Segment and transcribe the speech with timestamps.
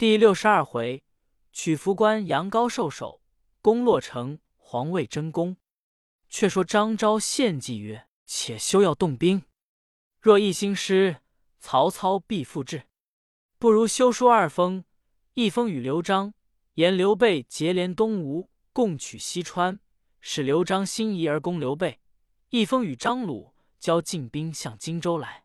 [0.00, 1.04] 第六十二回，
[1.52, 3.20] 取福关杨高受首，
[3.60, 5.58] 攻洛城皇位争功。
[6.30, 9.42] 却说张昭献计曰：“且休要动兵，
[10.18, 11.18] 若一兴师，
[11.58, 12.84] 曹操必复至。
[13.58, 14.86] 不如修书二封，
[15.34, 16.32] 一封与刘璋，
[16.76, 19.80] 言刘备结连东吴，共取西川，
[20.22, 21.98] 使刘璋心仪而攻刘备；
[22.48, 25.44] 一封与张鲁，交进兵向荆州来，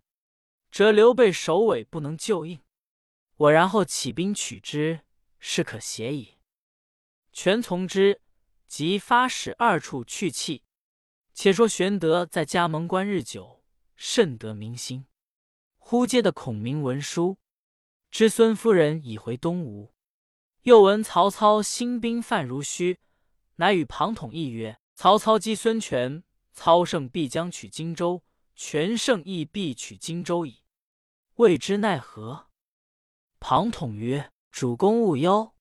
[0.72, 2.62] 则刘备首尾不能救应。
[3.38, 5.02] 我然后起兵取之，
[5.40, 6.36] 是可协矣。”
[7.34, 8.22] 权从之，
[8.68, 10.64] 即发使二处去气。
[11.34, 13.62] 且说玄德在加盟关日久，
[13.96, 15.06] 甚得民心。
[15.78, 17.38] 忽接的孔明文书，
[18.10, 19.94] 知孙夫人已回东吴。
[20.62, 23.00] 又闻曹操兴兵犯如须，
[23.58, 26.24] 乃与庞统议曰：“曹操击孙权，
[26.54, 28.24] 操胜必将取荆州；
[28.56, 30.64] 权胜亦必取荆州矣。
[31.36, 32.48] 未知奈何？”
[33.48, 35.54] 庞统曰：“主公勿忧，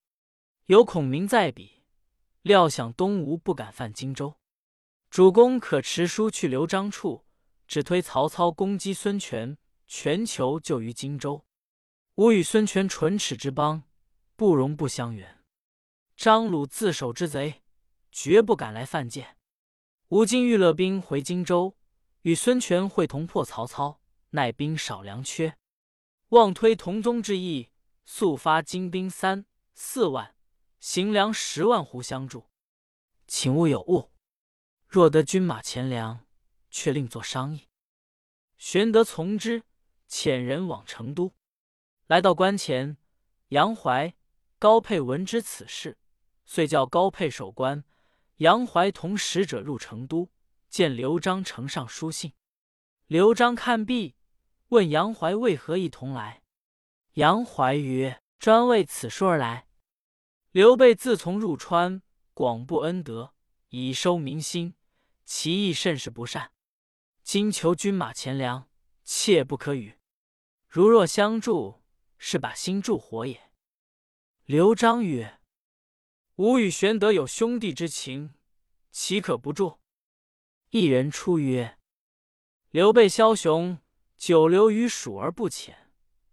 [0.65, 1.83] 有孔明在彼，
[2.41, 4.39] 料想东吴不敢犯荆州。”
[5.11, 7.27] 主公可持书去刘璋处，
[7.67, 11.45] 只推曹操攻击孙权，全求救于荆州。
[12.15, 13.83] 吾与孙权唇齿之邦，
[14.35, 15.45] 不容不相援。
[16.17, 17.63] 张鲁自守之贼，
[18.11, 19.37] 绝不敢来犯贱。
[20.09, 21.77] 吾今欲勒兵回荆州，
[22.23, 24.01] 与孙权会同破曹操，
[24.31, 25.59] 奈兵少粮缺，
[26.31, 27.69] 妄推同宗之意，
[28.05, 30.35] 速发精兵三四万，
[30.79, 32.47] 行粮十万斛相助，
[33.27, 34.11] 请勿有误。
[34.87, 36.27] 若得军马钱粮，
[36.71, 37.69] 却另作商议。
[38.59, 39.65] 玄德从之，
[40.09, 41.35] 遣人往成都。
[42.07, 42.97] 来到关前，
[43.49, 44.15] 杨怀、
[44.59, 45.99] 高沛闻知此事，
[46.45, 47.85] 遂叫高沛守关，
[48.37, 50.31] 杨怀同使者入成都，
[50.69, 52.35] 见刘璋呈上书信。
[53.07, 54.15] 刘璋看毕，
[54.69, 56.44] 问杨怀为何一同来。
[57.15, 59.69] 杨怀曰：“专为此书而来。
[60.51, 63.35] 刘备自从入川，广布恩德，
[63.69, 64.75] 以收民心。”
[65.25, 66.53] 其意甚是不善，
[67.23, 68.69] 今求军马钱粮，
[69.05, 69.97] 切不可与。
[70.69, 71.83] 如若相助，
[72.19, 73.51] 是把心助火也。
[74.45, 75.41] 刘璋曰
[76.37, 78.35] ：“吾与玄德有兄弟之情，
[78.91, 79.79] 岂可不助？”
[80.71, 81.79] 一人出曰
[82.71, 83.79] ：“刘备枭雄，
[84.17, 85.75] 久留于蜀而不遣，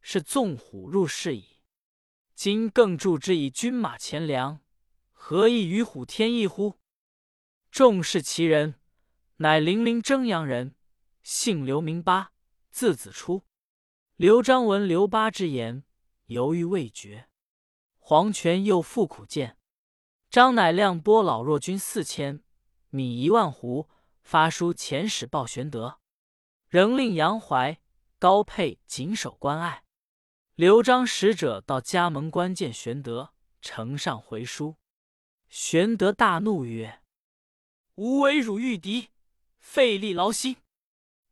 [0.01, 1.62] 是纵虎入室矣。
[2.34, 4.62] 今更助之以军马钱粮，
[5.12, 6.79] 何异于虎添翼乎？”
[7.72, 8.75] 众视其人。
[9.38, 10.75] 乃零陵征阳人，
[11.23, 12.31] 姓刘，名巴，
[12.69, 13.44] 字子初。
[14.16, 15.84] 刘璋闻刘巴之言，
[16.25, 17.28] 犹豫未决。
[17.97, 19.57] 黄权又复苦谏，
[20.29, 22.44] 张乃亮拨老弱军四千，
[22.90, 23.88] 米一万斛，
[24.22, 26.00] 发书遣使报玄德，
[26.67, 27.79] 仍令杨怀、
[28.19, 29.84] 高沛谨守关隘。
[30.61, 33.33] 刘璋使者到加盟关见玄德，
[33.63, 34.77] 呈上回书。
[35.49, 37.01] 玄德大怒曰
[37.97, 39.09] ：“吾为汝御敌！”
[39.57, 40.57] 费力劳心，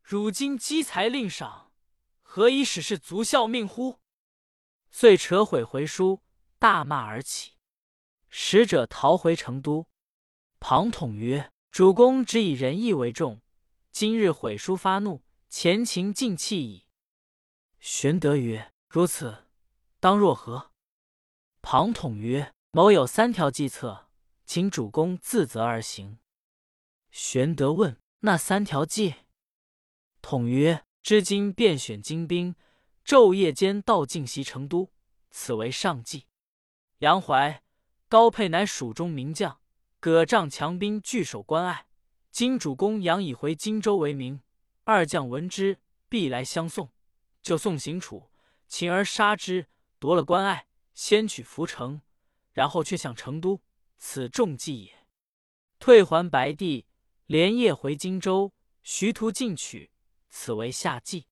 [0.02, 1.70] 汝今积财令赏，
[2.22, 4.00] 何以使是足效命乎？
[4.90, 6.22] 遂扯毁回书，
[6.58, 7.52] 大骂而起。
[8.30, 9.86] 使者逃回成都。
[10.58, 13.40] 庞统曰：“主公只以仁义为重，
[13.92, 16.88] 今日毁书发怒，前情尽弃矣。”
[17.78, 19.44] 玄德曰：“如此，
[19.98, 20.72] 当若何？”
[21.62, 24.08] 庞统曰：“某有三条计策，
[24.44, 26.18] 请主公自责而行。”
[27.10, 27.96] 玄德问。
[28.22, 29.14] 那三条计，
[30.20, 32.54] 统曰：知今便选精兵，
[33.02, 34.90] 昼夜间到进袭成都，
[35.30, 36.26] 此为上计。
[36.98, 37.62] 杨怀、
[38.10, 39.58] 高沛乃蜀中名将，
[40.00, 41.86] 葛丈强兵，据守关隘。
[42.30, 44.42] 今主公杨以回荆州为名，
[44.84, 45.78] 二将闻之，
[46.10, 46.90] 必来相送。
[47.40, 48.28] 就送行处，
[48.70, 49.66] 擒而杀之，
[49.98, 52.00] 夺了关隘，先取涪城，
[52.52, 53.60] 然后却向成都，
[53.98, 55.06] 此中计也。
[55.78, 56.86] 退还白帝。
[57.26, 59.92] 连夜回荆州，徐图进取，
[60.28, 61.28] 此为下计。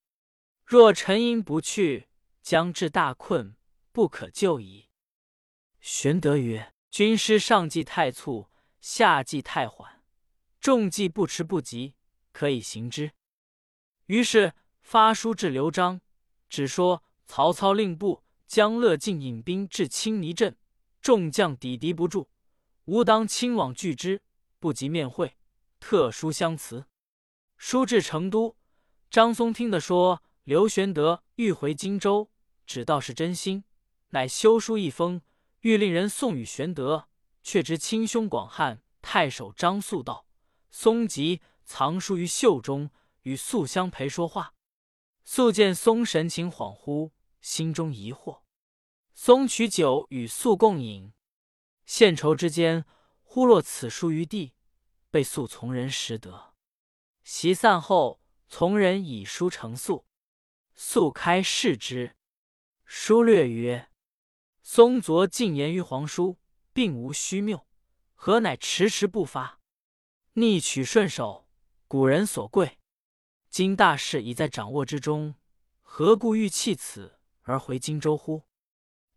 [0.65, 2.09] 若沉吟不去，
[2.41, 3.57] 将至大困，
[3.91, 4.91] 不可救矣。
[5.81, 8.49] 玄德曰：“军师上计太促，
[8.81, 10.05] 下计太缓，
[10.61, 11.97] 重计不迟不急，
[12.31, 13.11] 可以行之。”
[14.07, 16.01] 于是发书至刘璋，
[16.49, 20.57] 只说曹操令部将乐进引兵至青泥镇，
[21.01, 22.29] 众将抵敌不住，
[22.87, 24.23] 吾当亲往拒之，
[24.59, 25.37] 不及面会。
[25.79, 26.87] 特书相辞，
[27.57, 28.57] 书至成都，
[29.11, 32.31] 张松听得说刘玄德欲回荆州，
[32.67, 33.63] 只道是真心，
[34.09, 35.21] 乃修书一封，
[35.61, 37.07] 欲令人送与玄德。
[37.45, 40.27] 却知亲兄广汉太守张素道，
[40.71, 42.91] 松吉藏书于袖中，
[43.23, 44.53] 与素相陪说话。
[45.25, 48.43] 素见松神情恍惚，心中疑惑。
[49.15, 51.13] 松取酒与宿共饮，
[51.87, 52.85] 献愁之间，
[53.23, 54.55] 忽落此书于地，
[55.11, 56.55] 被宿从人拾得。
[57.25, 60.07] 席散后，从人以书成宿，
[60.75, 62.17] 素开视之，
[62.85, 63.91] 书略曰
[64.63, 66.39] ：“松昨进言于皇叔，
[66.73, 67.67] 并无虚谬，
[68.15, 69.61] 何乃迟迟不发？
[70.35, 71.49] 逆取顺守，
[71.89, 72.79] 古人所贵。
[73.51, 75.35] 今大事已在掌握之中，
[75.83, 77.18] 何故欲弃此
[77.49, 78.45] 而回荆州乎？”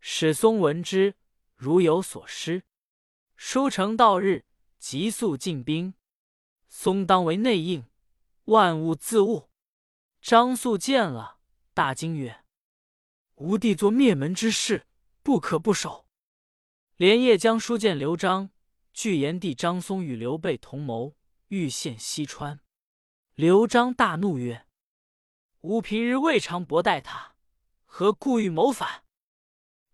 [0.00, 1.14] 史松闻之，
[1.54, 2.64] 如有所失。
[3.36, 4.44] 书成到日，
[4.78, 5.94] 急速进兵。
[6.68, 7.86] 松当为内应，
[8.44, 9.50] 万物自误。
[10.20, 11.38] 张素见了，
[11.74, 12.44] 大惊曰
[13.36, 14.86] ：“吾弟做灭门之事，
[15.22, 16.06] 不可不守。”
[16.96, 18.50] 连夜将书见刘璋，
[18.92, 21.16] 据言帝张松与刘备同谋，
[21.48, 22.60] 欲陷西川。
[23.34, 24.66] 刘璋大怒曰
[25.62, 27.31] ：“吾平日未尝薄待他，
[27.94, 29.04] 何故欲谋反？”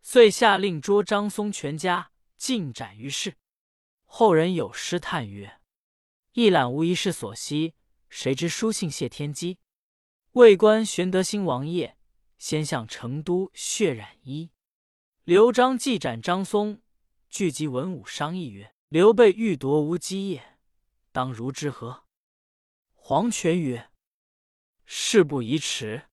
[0.01, 3.35] 遂下令捉张松全家，尽斩于市。
[4.05, 5.61] 后人有诗叹曰
[6.35, 7.75] ：“一览无一是所惜，
[8.09, 9.59] 谁知书信谢天机。”
[10.35, 11.99] 魏官玄德兴王业，
[12.39, 14.53] 先向成都血染衣。
[15.25, 16.81] 刘璋既斩张松，
[17.29, 20.57] 聚集文武商议曰：“刘备欲夺无基业，
[21.11, 22.05] 当如之何？”
[22.95, 23.91] 黄权曰
[24.87, 26.08] ：“事不宜迟，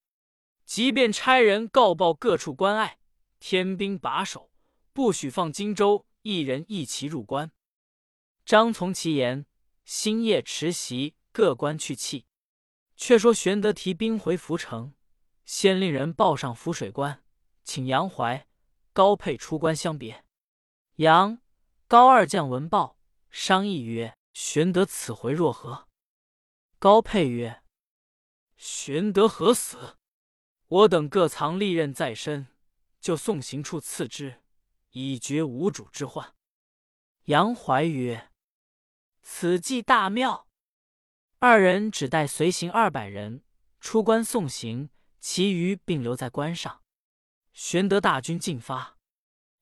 [0.65, 2.99] 即便差人告报各处关隘。”
[3.39, 4.51] 天兵把守，
[4.91, 7.51] 不许放荆州一人一骑入关。
[8.43, 9.45] 张从其言，
[9.83, 12.25] 星夜持袭，各关去气。
[12.95, 14.95] 却说玄德提兵回涪城，
[15.45, 17.23] 先令人报上涪水关，
[17.63, 18.47] 请杨怀、
[18.93, 20.23] 高沛出关相别。
[20.95, 21.39] 杨、
[21.87, 22.97] 高二将闻报，
[23.29, 25.87] 商议曰：“玄德此回若何？”
[26.79, 27.61] 高沛曰
[28.57, 29.97] ：“玄德何死？
[30.67, 32.47] 我等各藏利刃在身。”
[33.05, 34.41] 就送行处刺之，
[34.89, 36.33] 以绝无主之患。
[37.25, 38.31] 杨怀曰
[39.21, 40.47] ：“此计大妙。”
[41.37, 43.43] 二人只带随行二百人
[43.79, 44.89] 出关送行，
[45.19, 46.81] 其余并留在关上。
[47.53, 48.97] 玄德大军进发，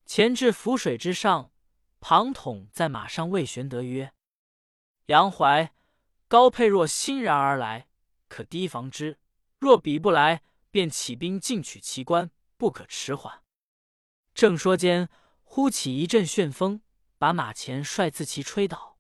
[0.06, 1.52] 前至涪水之上，
[2.00, 4.14] 庞统在马上谓玄德曰
[5.08, 5.74] ：“杨怀、
[6.30, 7.90] 高沛若欣然而来，
[8.30, 9.18] 可提防之；
[9.60, 10.44] 若比不来，
[10.74, 13.44] 便起兵进取其关。”不可迟缓。
[14.34, 15.10] 正说间，
[15.44, 16.82] 忽起一阵旋风，
[17.18, 18.98] 把马前帅自其吹倒。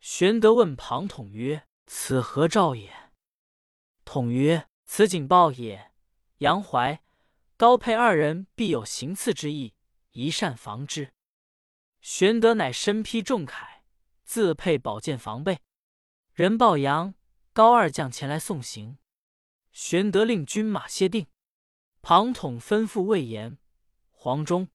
[0.00, 3.12] 玄德问庞统曰：“此何兆也？”
[4.06, 5.92] 统曰：“此警报也。
[6.38, 7.02] 杨怀、
[7.58, 9.74] 高沛二人必有行刺之意，
[10.12, 11.12] 宜善防之。”
[12.00, 13.80] 玄德乃身披重铠，
[14.24, 15.58] 自佩宝剑防备。
[16.32, 17.12] 人报杨、
[17.52, 18.96] 高二将前来送行。
[19.78, 21.26] 玄德令军马歇定。
[22.00, 23.58] 庞统吩咐魏延、
[24.10, 24.70] 黄忠，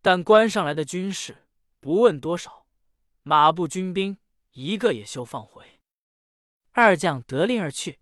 [0.00, 1.46] 但关上来的军士
[1.80, 2.66] 不问多少，
[3.22, 4.16] 马步军兵
[4.52, 5.82] 一个也休放回。
[6.70, 8.00] 二将得令而去。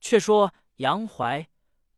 [0.00, 1.46] 却说杨怀、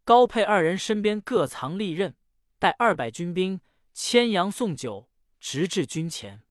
[0.02, 2.16] 高沛二人身边各藏利刃，
[2.58, 3.60] 带二百军兵
[3.92, 5.08] 牵羊送酒，
[5.38, 6.42] 直至军前，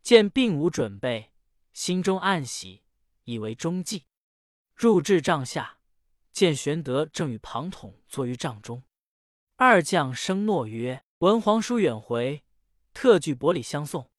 [0.00, 1.32] 见并无准备，
[1.72, 2.84] 心中暗喜，
[3.24, 4.04] 以为中计。
[4.76, 5.79] 入至帐下。
[6.40, 8.82] 见玄德正与庞统坐于帐中，
[9.56, 12.42] 二将生诺曰：“闻皇叔远回，
[12.94, 14.10] 特具薄礼相送。”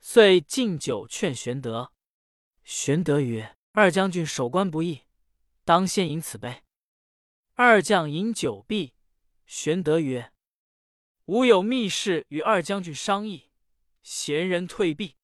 [0.00, 1.92] 遂敬酒劝玄德。
[2.62, 5.04] 玄德曰：“二将军守关不易，
[5.64, 6.62] 当先饮此杯。”
[7.56, 8.92] 二将饮酒毕，
[9.46, 10.34] 玄德曰
[11.24, 13.48] ：“吾有密事与二将军商议，
[14.02, 15.16] 贤人退避。”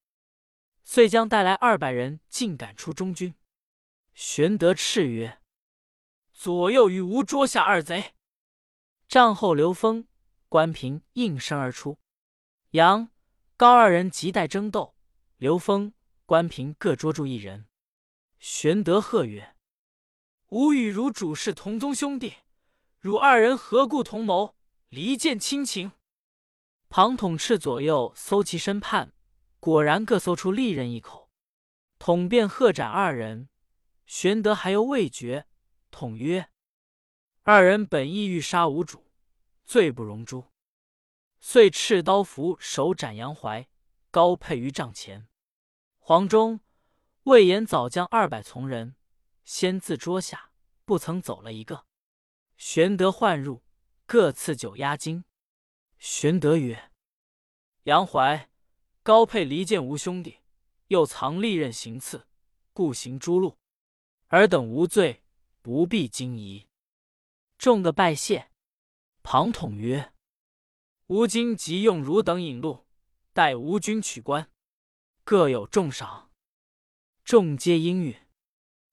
[0.82, 3.35] 遂将带来二百人尽赶出中军。
[4.14, 5.42] 玄德叱曰：
[6.38, 8.12] 左右与吾捉下二贼。
[9.09, 10.07] 帐后刘封、
[10.50, 11.99] 关平应声而出，
[12.73, 13.09] 杨、
[13.57, 14.95] 高二人急待争斗，
[15.38, 15.95] 刘封、
[16.26, 17.66] 关平各捉住一人。
[18.38, 19.57] 玄德喝曰
[20.52, 22.35] ：“吾与汝主是同宗兄弟，
[23.00, 24.55] 汝二人何故同谋，
[24.90, 25.93] 离间亲情？”
[26.90, 29.14] 庞统斥左右搜其身畔，
[29.59, 31.31] 果然各搜出利刃一口。
[31.99, 33.49] 统便喝斩二人。
[34.05, 35.47] 玄德还犹未决。
[35.97, 36.50] 统曰
[37.43, 39.07] ：“二人本意欲杀吾主，
[39.65, 40.53] 罪不容诛。”
[41.41, 43.67] 遂赤刀扶手斩杨怀、
[44.11, 45.26] 高沛于帐前。
[45.99, 46.61] 黄忠、
[47.23, 48.97] 魏延早将二百从人
[49.43, 50.50] 先自桌下，
[50.85, 51.87] 不曾走了一个。
[52.59, 53.62] 玄德唤入，
[54.05, 55.25] 各赐酒压惊。
[55.97, 56.93] 玄德曰
[57.85, 58.50] ：“杨怀、
[59.03, 60.41] 高沛离间吾兄弟，
[60.88, 62.26] 又藏利刃行刺，
[62.75, 63.57] 故行诛戮。
[64.26, 65.23] 尔等无罪。”
[65.66, 66.68] 不必惊疑。
[67.58, 68.52] 众的拜谢。
[69.25, 70.12] 庞统曰
[71.08, 72.87] ：“吾今即用汝等引路，
[73.32, 74.49] 待吴军取关，
[75.25, 76.30] 各有重赏。”
[77.25, 78.14] 众皆应允。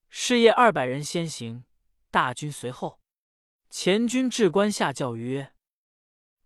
[0.10, 1.63] 是夜二百人先行，
[2.10, 3.00] 大军随后。
[3.70, 5.53] 前军至关下叫曰：“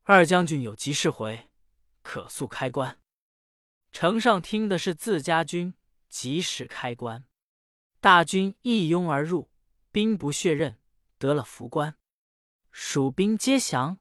[0.03, 1.50] 二将军有急事回，
[2.01, 3.00] 可速开关。”
[3.93, 5.74] 城上听的是自家军
[6.10, 7.24] 及时开关，
[8.01, 9.50] 大军一拥而入，
[9.98, 10.77] 兵不血刃，
[11.18, 11.98] 得了福关。
[12.70, 14.00] 蜀兵皆降，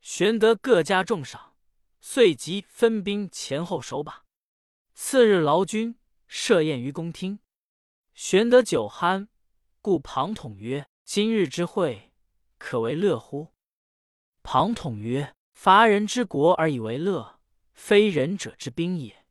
[0.00, 1.56] 玄德各加重赏，
[2.00, 4.24] 遂即分兵前后守把。
[4.94, 7.40] 次日劳军设宴于公厅，
[8.14, 9.26] 玄德酒酣，
[9.80, 12.12] 故庞统曰：“今日之会，
[12.56, 13.52] 可为乐乎？”
[14.44, 17.40] 庞统曰：“伐人之国而以为乐，
[17.72, 19.26] 非仁者之兵也。”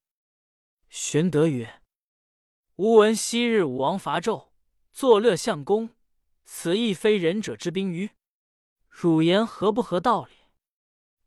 [0.92, 1.82] 玄德曰
[2.76, 4.50] ：“吾闻昔日武王伐纣，
[4.96, 5.90] 作乐相公，
[6.46, 8.12] 此亦非仁者之兵于？
[8.88, 10.32] 汝言合不合道理？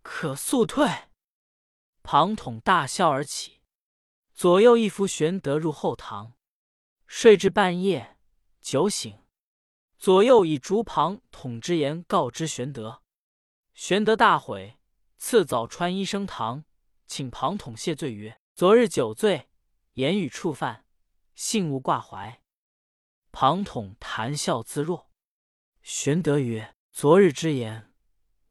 [0.01, 0.89] 可速退。”
[2.03, 3.61] 庞统大笑而起，
[4.33, 6.33] 左右一扶玄德入后堂，
[7.07, 8.17] 睡至半夜，
[8.63, 9.23] 酒醒，
[9.99, 13.03] 左右以烛庞统之言告知玄德。
[13.75, 14.79] 玄德大悔，
[15.19, 16.65] 次早穿衣升堂，
[17.07, 19.51] 请庞统谢罪曰：“昨日酒醉，
[19.93, 20.87] 言语触犯，
[21.35, 22.41] 幸勿挂怀。”
[23.33, 25.11] 庞统谈笑自若。
[25.83, 27.93] 玄德曰：“昨日之言。”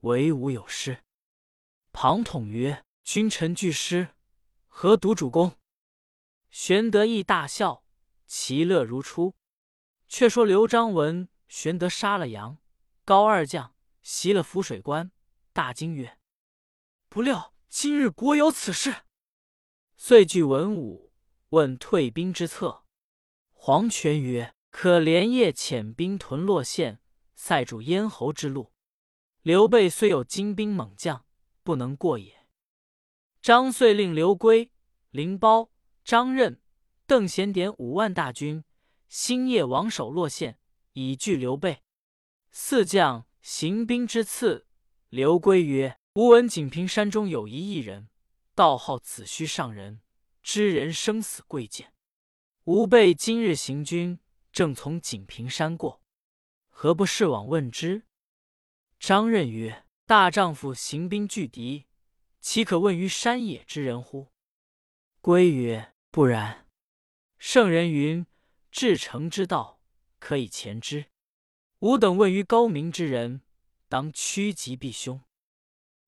[0.02, 1.04] 唯吾有失。
[1.92, 4.16] 庞统曰：“君臣俱失，
[4.68, 5.58] 何独主公？”
[6.52, 7.84] 玄德亦大笑，
[8.26, 9.36] 其乐如初。
[10.08, 12.60] 却说刘璋闻玄德杀了杨
[13.04, 15.12] 高二将，袭了涪水关，
[15.52, 16.18] 大惊曰
[17.10, 19.04] ：“不料今日国有此事！”
[19.98, 21.12] 遂聚文武，
[21.50, 22.86] 问退兵之策。
[23.52, 27.00] 黄权曰：“可连夜遣兵屯洛县，
[27.34, 28.72] 塞住咽喉之路。”
[29.42, 31.26] 刘备虽有精兵猛将，
[31.64, 32.46] 不能过也。
[33.42, 34.72] 张遂令刘归、
[35.10, 35.72] 林包、
[36.04, 36.62] 张任、
[37.08, 38.64] 邓贤点五万大军，
[39.10, 40.60] 星夜王守洛县，
[40.94, 41.82] 以拒刘备。
[42.52, 44.68] 四将行兵之次，
[45.10, 48.10] 刘归曰：“吾闻锦屏山中有一异人，
[48.54, 50.02] 道号子虚上人，
[50.44, 51.92] 知人生死贵贱。
[52.66, 54.20] 吾辈今日行军，
[54.58, 56.02] 正从锦屏山过，
[56.68, 58.08] 何不试往问之？”
[58.98, 61.86] 张任曰：“大丈夫行兵拒敌，
[62.42, 64.30] 岂可问于山野之人乎？”
[65.22, 66.68] 归曰：“不然。
[67.38, 68.26] 圣人云
[68.72, 69.80] ：‘至诚之道，
[70.18, 71.06] 可以前之。’
[71.82, 73.44] 吾等问于高明之人，
[73.88, 75.22] 当趋吉避凶。”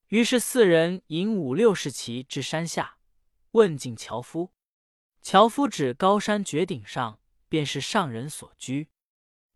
[0.10, 2.98] 于是四人引五六十骑至山下，
[3.51, 4.51] 问尽樵夫。
[5.22, 8.88] 樵夫指高山绝顶上，便是上人所居。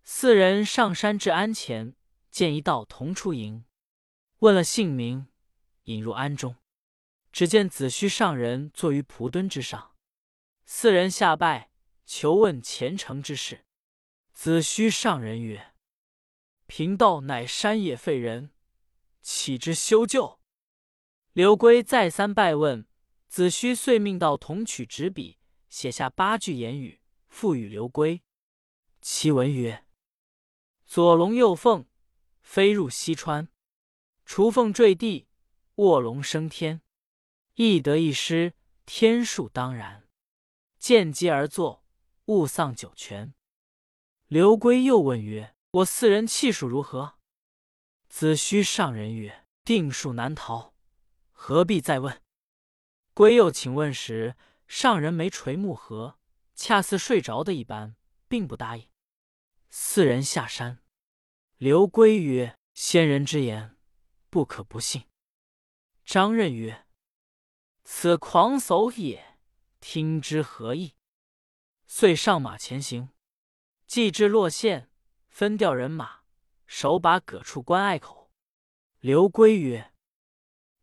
[0.03, 1.95] 四人上山至庵前。
[2.33, 3.63] 见一道童出营，
[4.39, 5.27] 问了姓名，
[5.83, 6.55] 引入庵中。
[7.31, 9.95] 只见子虚上人坐于蒲墩之上，
[10.65, 11.69] 四人下拜，
[12.07, 13.67] 求问前程之事。
[14.31, 15.75] 子虚上人曰
[16.65, 18.49] ：“贫道乃山野废人，
[19.21, 20.39] 岂知修旧？”
[21.33, 22.87] 刘归再三拜问，
[23.27, 25.37] 子虚遂命道童取纸笔，
[25.69, 26.99] 写下八句言语，
[27.33, 28.21] 复与刘归。
[29.01, 29.85] 其文曰
[30.85, 31.87] ：“左龙右凤。”
[32.43, 33.47] 飞入西川，
[34.23, 35.27] 雏凤坠地，
[35.75, 36.83] 卧龙升天。
[37.55, 38.53] 一得一失，
[38.85, 40.07] 天数当然。
[40.77, 41.83] 见机而作，
[42.25, 43.33] 勿丧九泉。
[44.27, 47.15] 刘归又问曰：“我四人气数如何？”
[48.09, 50.75] 子虚上人曰：“定数难逃，
[51.31, 52.21] 何必再问？”
[53.15, 54.35] 归又请问时，
[54.67, 56.19] 上人眉垂目合，
[56.55, 57.95] 恰似睡着的一般，
[58.27, 58.89] 并不答应。
[59.69, 60.83] 四人下山。
[61.57, 63.77] 刘归曰：“先人之言，
[64.29, 65.05] 不可不信。”
[66.05, 66.85] 张任曰
[67.83, 69.39] ：“此狂叟也，
[69.79, 70.95] 听之何意？”
[71.87, 73.09] 遂上马前行。
[73.87, 74.89] 既至洛县，
[75.29, 76.21] 分调人马，
[76.65, 78.31] 守把葛处关隘口。
[78.99, 79.93] 刘归曰：“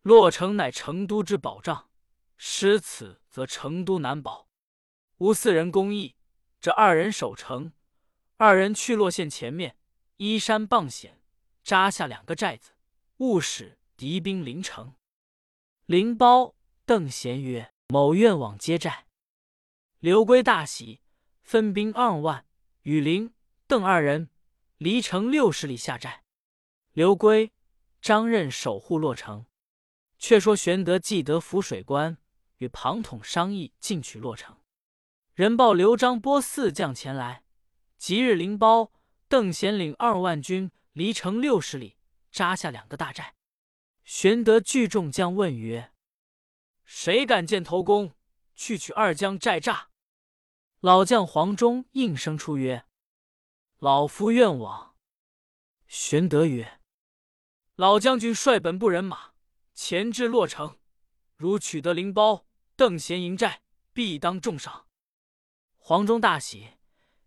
[0.02, 1.90] 洛城乃成都之保障，
[2.36, 4.49] 失此则成都难保。
[5.20, 6.16] 无四人公义，
[6.62, 7.74] 这二人守城，
[8.38, 9.76] 二人去洛县前面。”
[10.16, 11.20] 依山傍险，
[11.62, 12.72] 扎下两个寨子，
[13.18, 14.94] 勿使敌兵临城。
[15.84, 16.54] 灵包、
[16.86, 19.06] 邓贤曰：“某愿往接寨。”
[20.00, 21.02] 刘圭大喜，
[21.42, 22.46] 分兵二万，
[22.82, 23.34] 与灵、
[23.66, 24.30] 邓二人
[24.78, 26.24] 离城六十里下寨。
[26.92, 27.52] 刘圭、
[28.00, 29.44] 张任守护洛城。
[30.18, 32.18] 却说玄德既得浮水关，
[32.58, 34.59] 与庞统商议进取洛城。
[35.34, 37.44] 人报刘璋拨四将前来，
[37.96, 38.92] 即日灵包。
[39.28, 41.96] 邓贤领二万军离城六十里，
[42.32, 43.36] 扎下两个大寨。
[44.02, 45.92] 玄德聚众将问曰
[46.84, 48.16] ：“谁敢见头功？
[48.56, 49.84] 去取二将寨栅。”
[50.82, 52.84] 老将黄忠应声出曰
[53.78, 54.96] ：“老夫愿往。”
[55.86, 56.80] 玄德曰
[57.76, 59.30] ：“老将军率本部人马
[59.74, 60.80] 前至洛城，
[61.36, 62.44] 如取得灵包、
[62.74, 64.88] 邓贤营寨，必当重赏。”
[65.82, 66.74] 黄忠大喜，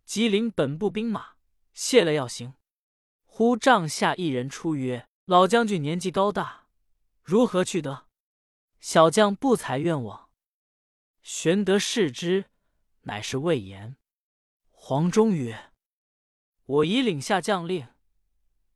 [0.06, 1.34] 即领本部兵马
[1.74, 2.54] 谢了要行。
[3.26, 6.68] 忽帐下一人出曰：“老将军年纪高大，
[7.24, 8.08] 如何去得？
[8.80, 10.30] 小将不才愿往。”
[11.22, 12.46] 玄德视之。
[13.06, 13.98] 乃是魏延。
[14.70, 15.74] 黄忠曰
[16.64, 17.90] ：“我已领下将令，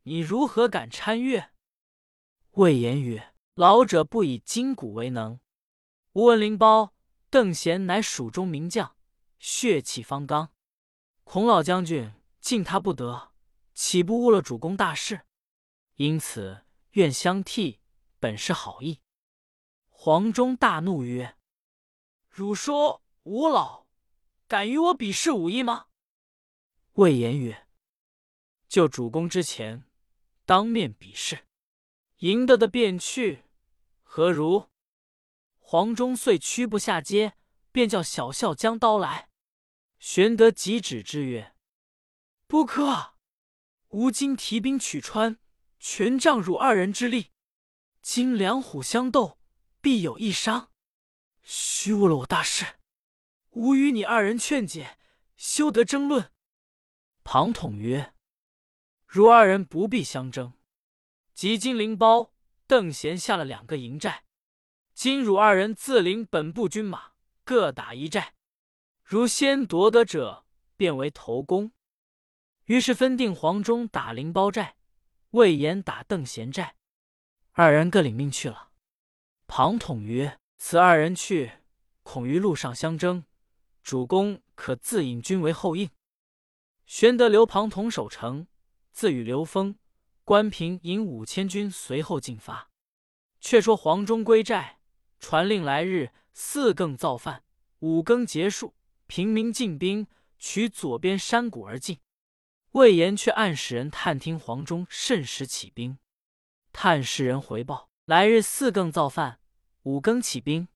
[0.03, 1.51] 你如何敢参越？”
[2.51, 5.39] 魏延曰：“老者不以筋骨为能。
[6.11, 6.93] 吾闻灵包、
[7.29, 8.96] 邓贤乃蜀中名将，
[9.39, 10.51] 血气方刚，
[11.23, 13.33] 孔老将军敬他不得，
[13.73, 15.25] 岂不误了主公大事？
[15.95, 17.79] 因此愿相替，
[18.19, 19.01] 本是好意。”
[19.89, 21.37] 黄忠大怒曰
[22.29, 23.85] ：“汝说吾老？”
[24.47, 25.87] 敢与我比试武艺吗？
[26.93, 27.67] 魏延曰
[28.69, 29.83] ：“就主公之前，
[30.45, 31.47] 当面比试，
[32.19, 33.43] 赢得的便去，
[34.03, 34.69] 何如？”
[35.59, 37.36] 黄忠遂屈步下阶，
[37.77, 39.29] 便叫小校将刀来。
[39.99, 41.53] 玄德急止之曰
[42.47, 43.13] ：“不可！
[43.89, 45.37] 吾今提兵取川，
[45.77, 47.33] 全仗汝二人之力。
[48.01, 49.37] 今两虎相斗，
[49.79, 50.71] 必有一伤，
[51.43, 52.79] 虚误了我大事。”
[53.53, 54.97] 吾与你二人劝解，
[55.35, 56.31] 休得争论。
[57.23, 58.15] 庞统曰
[59.05, 60.53] ：“汝二人不必相争。
[61.35, 62.33] 即金灵包、
[62.65, 64.23] 邓贤下了两个营寨，
[64.95, 67.11] 今汝二人自领本部军马，
[67.47, 68.33] 各打一寨。
[69.05, 70.43] 如先夺得者，
[70.75, 71.71] 便为头功。”
[72.67, 74.75] 于是分定黄忠打灵包寨，
[75.29, 76.75] 魏延打邓贤寨，
[77.53, 78.71] 二人各领命去了。
[79.47, 81.53] 庞统曰：“此二人去，
[82.03, 83.23] 恐于路上相争。”
[83.81, 85.89] 主公可自引军为后应。
[86.85, 88.47] 玄德、刘庞统守城，
[88.91, 89.79] 自与刘封、
[90.25, 92.69] 关平引五千军随后进发。
[93.39, 94.81] 却说黄忠归寨，
[95.21, 97.43] 传令来日四更造饭，
[97.79, 98.75] 五更结束，
[99.07, 100.05] 平民进兵，
[100.37, 101.99] 取左边山谷而进。
[102.73, 105.97] 魏延却暗使人探听黄忠甚时起兵。
[106.71, 109.39] 探使人回报：来日四更造饭，
[109.81, 110.67] 五更起兵。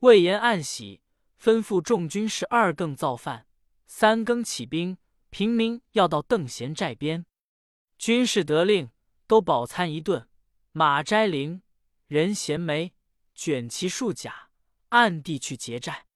[0.00, 1.02] 魏延暗喜。
[1.40, 3.46] 吩咐众军士二更造饭，
[3.86, 4.98] 三更起兵。
[5.30, 7.26] 平民要到邓贤寨边，
[7.96, 8.90] 军士得令，
[9.28, 10.26] 都饱餐一顿，
[10.72, 11.60] 马摘绫，
[12.08, 12.92] 人衔枚，
[13.34, 14.43] 卷旗束甲，
[14.94, 16.06] 暗地去劫寨。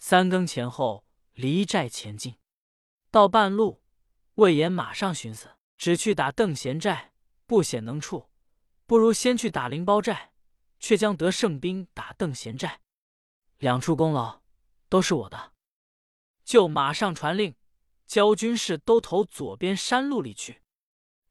[0.00, 1.04] 三更前后
[1.34, 2.36] 离寨前进，
[3.12, 3.80] 到半路，
[4.34, 7.12] 魏延马上寻思：只去打邓贤寨，
[7.46, 8.28] 不显能处，
[8.86, 10.32] 不如先去打灵包寨，
[10.80, 12.80] 却将得胜兵打邓贤寨，
[13.58, 14.42] 两处功劳。
[14.88, 15.52] 都是我的，
[16.42, 17.54] 就马上传令，
[18.06, 20.62] 教军士都投左边山路里去。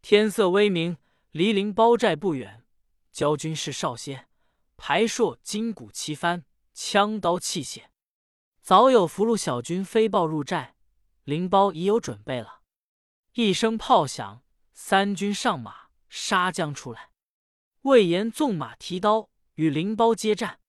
[0.02, 0.98] 天色微明，
[1.32, 2.64] 离灵包寨不远，
[3.12, 4.28] 教军士少些，
[4.78, 6.46] 排槊金鼓齐翻，
[6.80, 7.86] 枪刀器械，
[8.62, 10.76] 早有俘虏小军飞报入寨，
[11.24, 12.62] 灵包已有准备了。
[13.34, 17.10] 一声炮响，三军上马，杀将出来。
[17.82, 20.60] 魏延纵马提刀与灵包接战，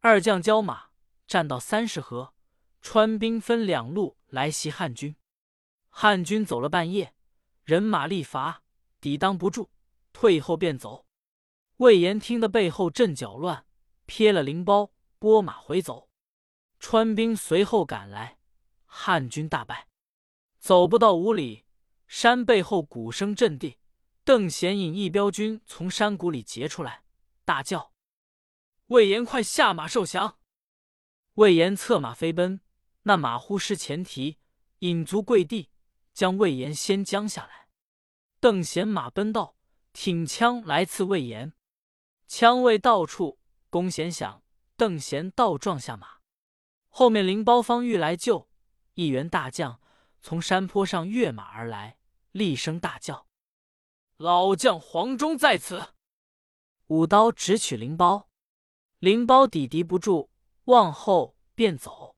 [0.00, 0.86] 二将交马。
[1.28, 2.34] 战到三十合，
[2.82, 5.14] 川兵分两路来袭汉军。
[5.88, 7.14] 汉军走了半夜，
[7.62, 8.64] 人马力乏，
[9.00, 9.70] 抵挡不住，
[10.12, 11.06] 退后便走。
[11.76, 13.64] 魏延听得背后阵脚乱，
[14.06, 16.08] 撇了灵包，拨马回走。
[16.78, 18.38] 川兵随后赶来，
[18.84, 19.88] 汉军大败。
[20.58, 21.64] 走不到五里，
[22.06, 23.78] 山背后鼓声震地。
[24.24, 27.04] 邓贤引一彪军从山谷里截出来，
[27.44, 27.92] 大叫
[28.88, 30.38] ：“魏延，快下马受降！”
[31.34, 32.60] 魏延策马飞奔，
[33.02, 34.38] 那马忽失前蹄，
[34.80, 35.70] 引足跪地，
[36.12, 37.68] 将魏延先将下来。
[38.40, 39.56] 邓贤马奔到，
[39.92, 41.52] 挺枪来刺魏延，
[42.26, 43.38] 枪未到处，
[43.70, 44.42] 弓弦响，
[44.76, 46.18] 邓贤倒撞下马。
[46.88, 48.48] 后面灵包方欲来救，
[48.94, 49.80] 一员大将
[50.20, 51.98] 从山坡上跃马而来，
[52.32, 53.26] 厉声大叫
[54.16, 55.94] ：“老将黄忠在此！”
[56.88, 58.30] 舞刀直取灵包，
[58.98, 60.30] 灵包抵敌不住。
[60.66, 62.16] 往后便走，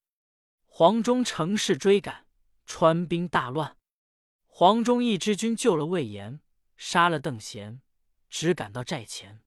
[0.65, 2.27] 黄忠乘势追赶，
[2.65, 3.77] 川兵大乱。
[4.47, 6.41] 黄忠一支军救了魏延，
[6.75, 7.83] 杀了邓贤，
[8.31, 9.43] 只赶到寨前。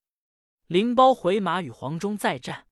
[0.67, 2.67] 灵包回马与黄忠再战，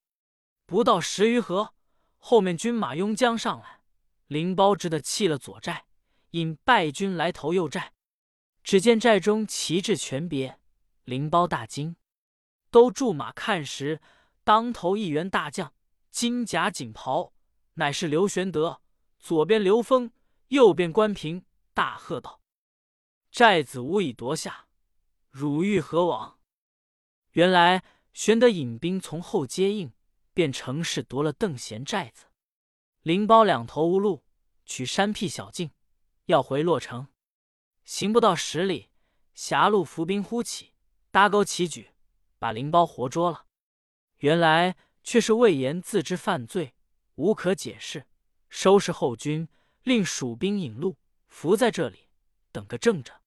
[0.70, 1.74] 不到十余合，
[2.20, 3.82] 后面军马拥将上来，
[4.28, 5.86] 灵包只得弃了左寨，
[6.32, 7.94] 引败军来投右寨。
[8.64, 10.60] 只见寨中旗帜全别，
[11.06, 11.96] 灵包大惊。
[12.70, 14.00] 都驻马看时，
[14.44, 15.74] 当头一员大将，
[16.12, 17.34] 金甲锦袍，
[17.74, 18.80] 乃是刘玄德。
[19.18, 20.12] 左边刘封，
[20.50, 22.42] 右边关平，大喝道
[23.32, 24.68] ：“寨子无以夺下，
[25.32, 26.38] 汝欲何往？”
[27.34, 29.92] 原来玄德引兵从后接应，
[30.40, 32.28] 便乘势夺了邓贤寨子。
[33.02, 34.24] 灵包两头无路，
[34.66, 35.72] 取山僻小径，
[36.28, 37.10] 要回洛城。
[37.84, 38.90] 行不到十里，
[39.34, 40.72] 狭路伏兵忽起，
[41.12, 41.90] 搭钩齐举，
[42.38, 43.48] 把灵包活捉了。
[44.20, 46.74] 原来却是魏延自知犯罪，
[47.16, 48.08] 无可解释，
[48.48, 49.50] 收拾后军，
[49.84, 50.96] 令蜀兵引路，
[51.28, 52.08] 伏在这里，
[52.54, 53.20] 等个正着，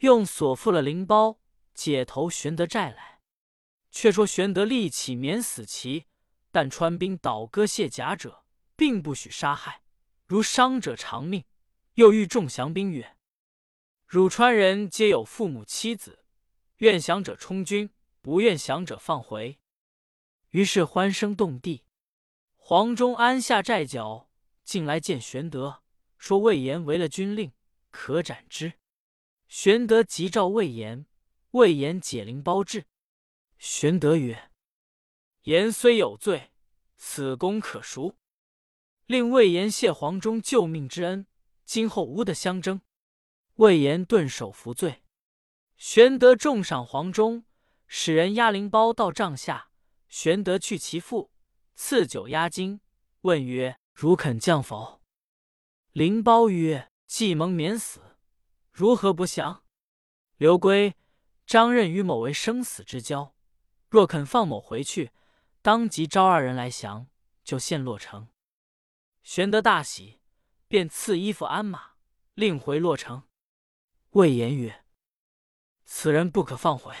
[0.00, 1.38] 用锁缚了灵包，
[1.72, 3.22] 解投玄德寨来。
[3.90, 6.04] 却说玄德立起免死旗，
[6.54, 8.44] 但川兵倒戈卸甲者，
[8.76, 9.82] 并不许杀害，
[10.24, 11.44] 如伤者偿命。
[11.94, 13.16] 又欲众降兵曰
[14.06, 16.24] ：“汝川人皆有父母妻子，
[16.76, 17.90] 愿降者充军，
[18.20, 19.58] 不愿降者放回。”
[20.50, 21.82] 于是欢声动地。
[22.54, 24.30] 黄忠安下寨脚，
[24.62, 25.82] 进来见玄德，
[26.18, 27.52] 说魏延违了军令，
[27.90, 28.74] 可斩之。
[29.48, 31.06] 玄德急召魏延，
[31.50, 32.84] 魏延解铃包至。
[33.58, 34.50] 玄德曰
[35.44, 36.50] ：“言虽有罪，
[36.96, 38.16] 此功可赎，
[39.04, 41.26] 令魏延谢黄忠救命之恩，
[41.66, 42.80] 今后无得相争。”
[43.56, 45.02] 魏延顿首服罪。
[45.76, 47.44] 玄德重赏黄忠，
[47.86, 49.68] 使人押灵包到帐下。
[50.08, 51.30] 玄德去其父，
[51.74, 52.80] 赐酒压惊，
[53.20, 55.02] 问曰：“汝肯降否？”
[55.92, 58.00] 灵包曰：“既蒙免死，
[58.72, 59.64] 如何不降？”
[60.38, 60.94] 刘规、
[61.46, 63.34] 张任与某为生死之交。
[63.90, 65.12] 若肯放某回去，
[65.64, 67.08] 当即招二人来降，
[67.42, 68.28] 就陷洛城。
[69.22, 70.20] 玄德大喜，
[70.68, 71.92] 便赐衣服鞍马，
[72.34, 73.22] 令回洛城。
[74.10, 74.84] 魏延曰
[75.86, 76.94] ：“此人不可放回，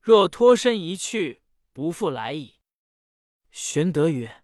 [0.00, 1.42] 若脱身一去，
[1.74, 2.54] 不复来矣。”
[3.52, 4.42] 玄德曰：“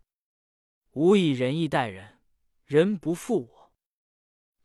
[0.92, 2.20] 吾以仁义待人，
[2.66, 3.72] 人不负我。”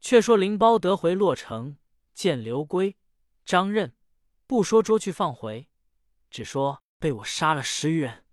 [0.02, 1.78] 却说灵包得回洛城，
[2.14, 2.98] 见刘规、
[3.46, 3.96] 张任，
[4.46, 5.70] 不说捉去放回，
[6.30, 6.82] 只说。
[6.98, 8.25] 被我杀了十余人，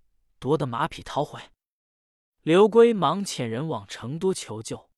[0.43, 1.41] 夺得马匹逃回。
[2.41, 4.91] 刘规忙遣人往成都求救。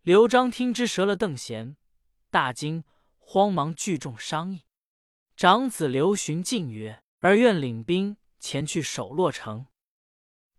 [0.00, 1.76] 刘璋听之折了邓贤，
[2.30, 2.82] 大惊，
[3.16, 4.64] 慌忙聚众商议。
[5.36, 9.66] 长子刘询进曰：“儿愿领兵前去守洛城。”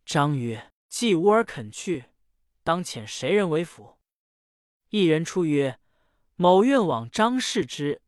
[0.06, 2.06] 张曰：“既无儿肯去，
[2.64, 3.98] 当遣谁人为辅？”
[4.88, 5.78] 一人出曰
[6.36, 8.02] ：“某愿往张氏之，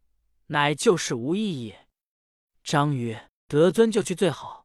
[0.45, 1.89] 乃旧事无异也。”
[2.63, 3.29] 张曰。
[3.47, 4.64] 得尊就去最好，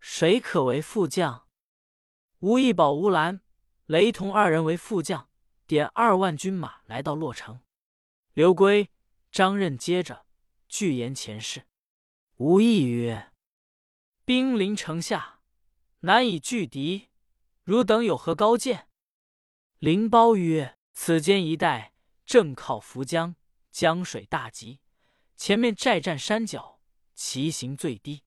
[0.00, 1.46] 谁可为副将？
[2.40, 3.42] 吴义宝、吴兰、
[3.86, 5.28] 雷同二人为副将，
[5.66, 7.60] 点二万军马来到洛城。
[8.32, 8.90] 刘圭、
[9.30, 10.26] 张任接着
[10.68, 11.66] 拒言前事。
[12.36, 13.32] 吴义曰
[14.24, 15.40] ：“兵临城下，
[16.00, 17.10] 难以拒敌，
[17.62, 18.88] 汝等有何高见？”
[19.78, 21.92] 灵包曰：“此间一带
[22.24, 23.36] 正靠涪江，
[23.70, 24.80] 江水大急，
[25.36, 26.80] 前面寨占山脚。”
[27.22, 28.24] 其行最低，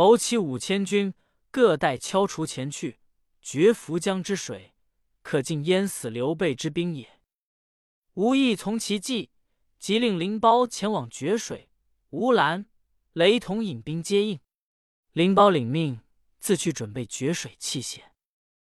[0.00, 1.12] 谋起五千军，
[1.50, 3.00] 各带敲锄前去
[3.42, 4.72] 绝涪江之水，
[5.20, 7.20] 可尽淹死刘备之兵也。
[8.14, 9.28] 吴懿从其计，
[9.78, 11.68] 即令灵包前往绝水，
[12.08, 12.64] 吴兰、
[13.12, 14.40] 雷同引兵接应。
[15.12, 16.00] 灵包领命，
[16.38, 18.00] 自去准备绝水器械。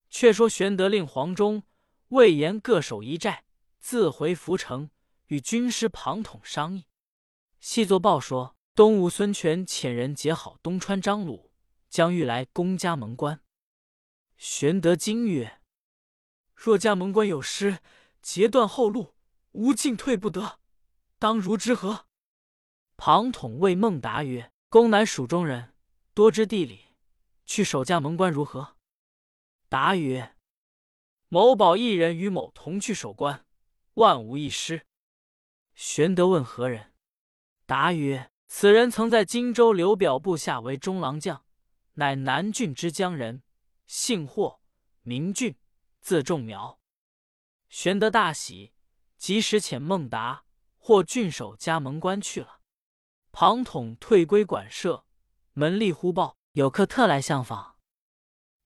[0.09, 1.65] 却说玄德令黄忠、
[2.11, 3.45] 魏延各守一寨，
[3.81, 4.91] 自回涪城，
[5.27, 6.87] 与军师庞统商议。
[7.59, 8.56] 细作报说。
[8.77, 11.51] 东吴孙权遣人结好东川张鲁，
[11.89, 13.41] 将欲来攻加盟关。
[14.37, 15.63] 玄德惊曰
[16.55, 17.79] ：“若加盟关有失，
[18.21, 19.15] 截断后路，
[19.53, 20.61] 吾进退不得，
[21.19, 22.09] 当如之何？”
[22.99, 25.73] 庞统谓孟达曰：“公乃蜀中人，
[26.13, 26.89] 多知地理，
[27.47, 28.77] 去守加盟关如何？”
[29.71, 30.37] 答曰
[31.31, 33.47] ：“某保一人与某同去守关，
[33.95, 34.85] 万无一失。”
[35.75, 36.93] 玄德问何人？
[37.65, 41.45] 答曰：此人曾在荆州刘表部下为中郎将，
[41.95, 43.43] 乃南郡之江人，
[43.87, 44.61] 姓霍，
[45.03, 45.57] 名俊，
[46.01, 46.81] 字仲苗。
[47.69, 48.73] 玄德大喜，
[49.19, 50.45] 即时遣孟达、
[50.79, 52.61] 霍郡守加盟关去了。
[53.33, 55.05] 庞统退归馆舍，
[55.53, 57.77] 门吏忽报有客特来相访。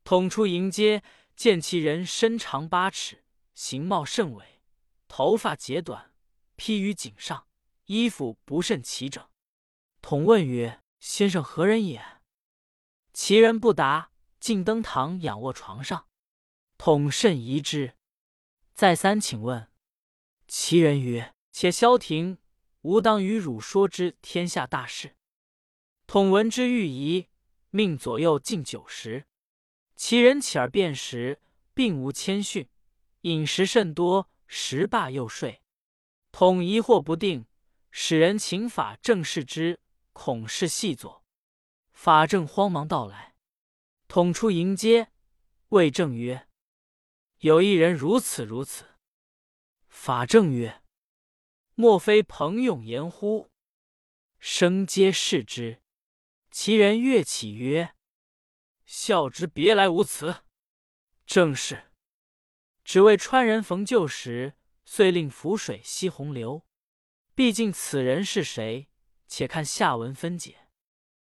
[0.05, 1.03] 统出迎接，
[1.35, 4.61] 见其人身长八尺，形貌甚伟，
[5.09, 6.13] 头发截短，
[6.57, 7.47] 披于颈上，
[7.87, 9.30] 衣服不甚齐整。
[10.03, 12.03] 统问曰：“先生何人也？”
[13.13, 14.11] 其人不答，
[14.41, 16.07] 进登堂，仰卧床上。
[16.79, 17.95] 统甚疑之，
[18.75, 19.69] 再三请问。
[20.49, 22.39] 其人曰：“且消停，
[22.83, 25.17] 吾当与汝说之天下大事。”
[26.09, 27.29] 统闻之，欲疑，
[27.71, 29.27] 命左右近九十。
[29.95, 31.41] 其人起而辨食，
[31.75, 32.69] 并无谦逊，
[33.21, 35.63] 饮食甚多，食罢又睡，
[36.33, 37.47] 统疑惑不定，
[37.91, 39.79] 使人请法正视之，
[40.23, 41.25] 恐是细作。
[41.93, 43.37] 法正慌忙到来，
[44.07, 45.11] 统出迎接，
[45.71, 46.47] 谓正曰
[47.41, 48.99] ：“有一人如此如此。”
[49.89, 50.83] 法正曰
[51.75, 53.51] ：“莫非彭永言乎？”
[54.39, 55.81] 生皆视之。
[56.51, 57.95] 其人跃起曰
[58.85, 60.45] ：“孝之别来无辞。”
[61.25, 61.91] 正是。
[62.85, 64.55] 只为川人逢旧时，
[64.85, 66.67] 遂令浮水吸洪流。
[67.35, 68.90] 毕竟此人是谁？
[69.31, 70.57] 且看下文分解。